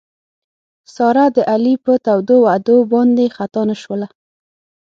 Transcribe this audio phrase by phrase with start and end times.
[0.95, 4.07] ساره د علي په تودو وعدو باندې خطا نه شوله.